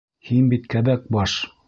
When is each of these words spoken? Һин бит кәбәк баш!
Һин 0.29 0.47
бит 0.53 0.65
кәбәк 0.75 1.07
баш! 1.17 1.37